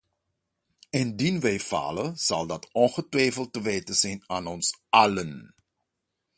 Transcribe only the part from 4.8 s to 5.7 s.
allen.